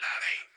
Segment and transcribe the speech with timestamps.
[0.00, 0.47] Melody.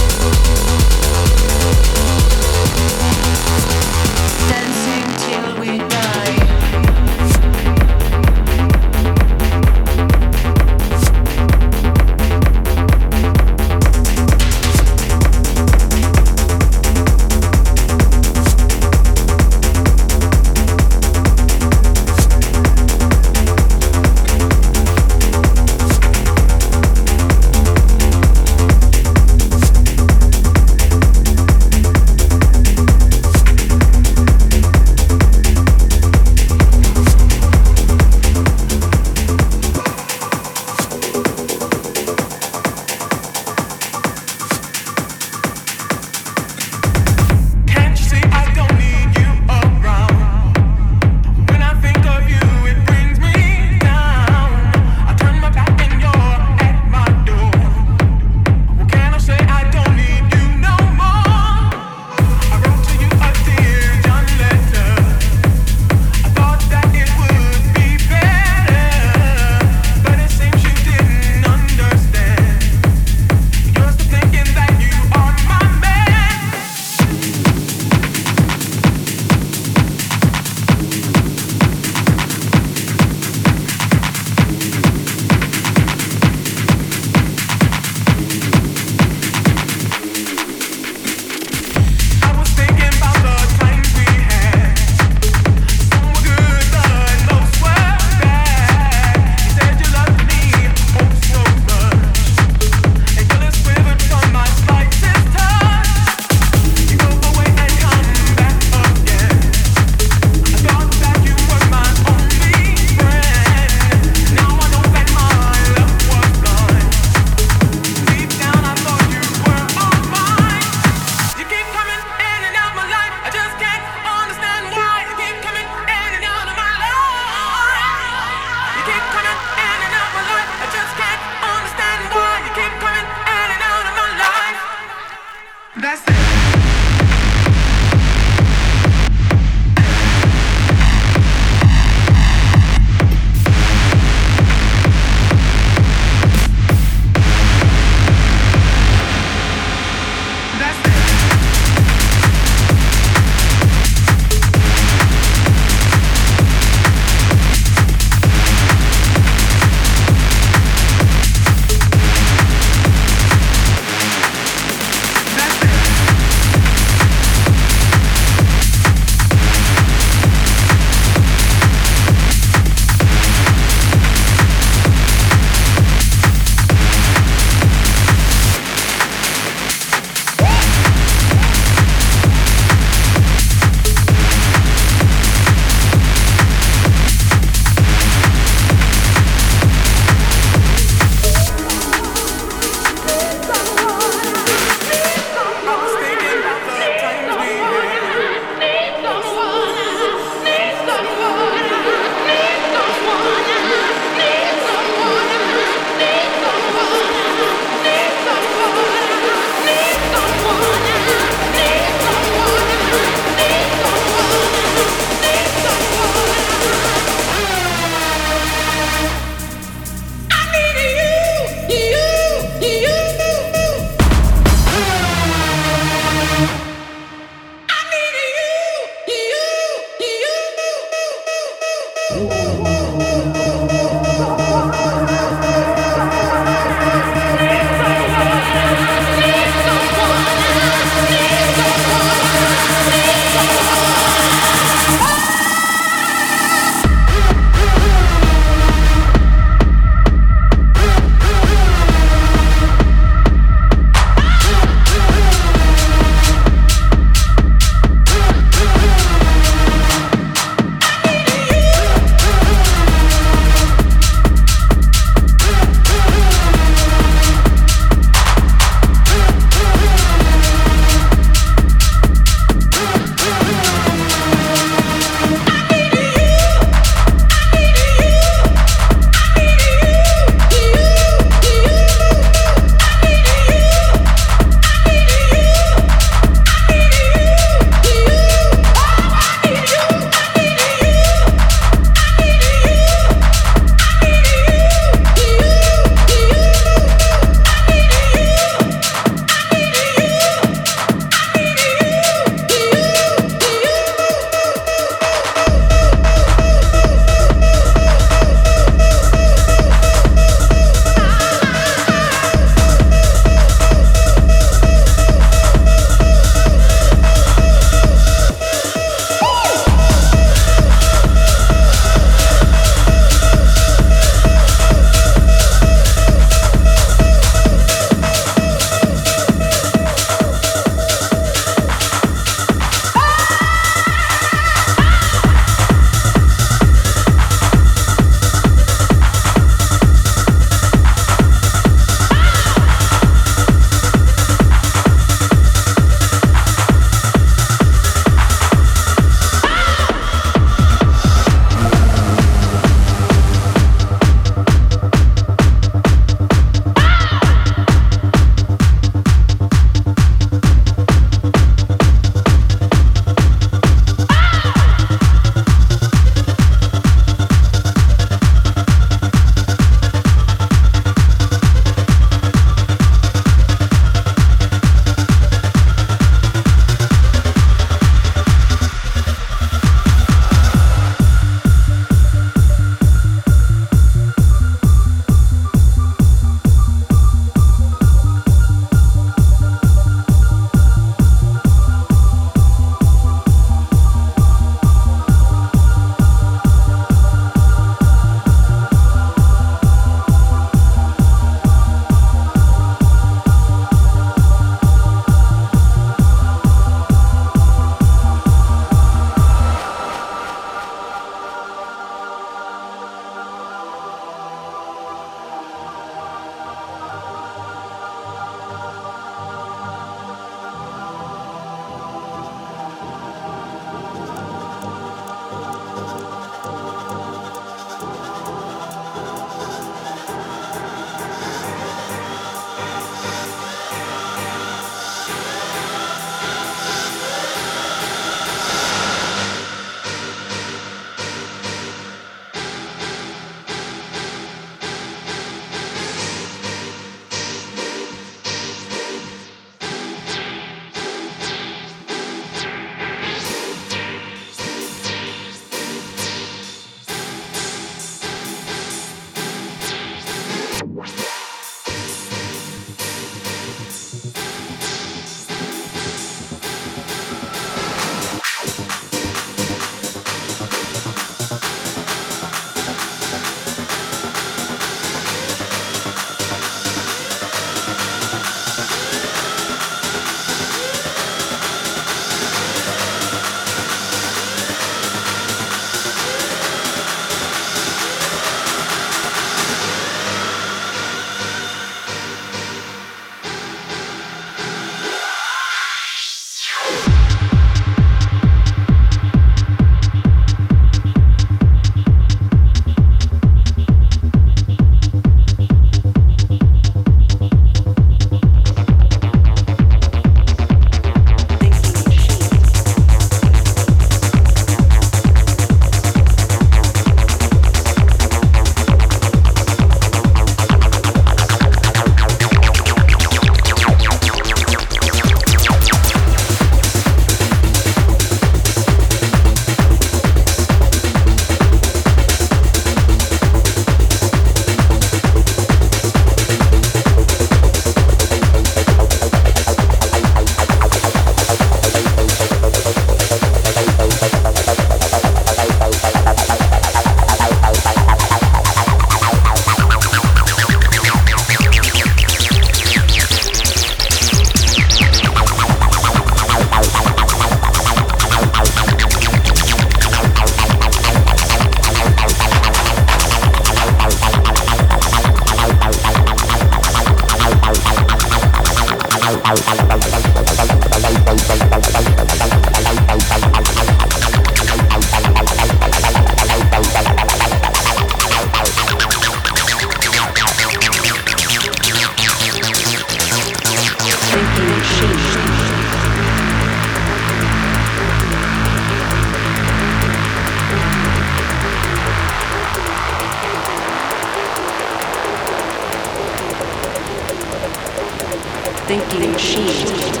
[598.79, 600.00] thinking machine.